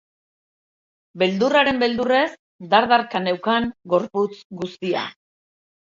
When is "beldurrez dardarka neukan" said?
1.83-3.69